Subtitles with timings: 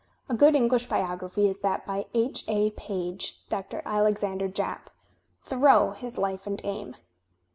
[0.27, 2.43] A good English biography is that by H.
[2.47, 2.71] A.
[2.71, 3.83] Page (Dr.
[3.85, 4.87] Alexander Japp),
[5.43, 6.95] "Thoreau: His Life and Aim."